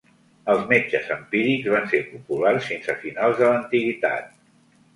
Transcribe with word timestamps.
Els 0.53 0.61
metges 0.71 1.11
empírics 1.15 1.67
van 1.75 1.85
ser 1.93 2.01
populars 2.15 2.73
fins 2.73 2.89
a 2.97 2.99
finals 3.07 3.41
de 3.45 3.53
l'antiguitat. 3.53 4.37